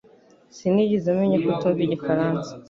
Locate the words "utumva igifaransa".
1.53-2.49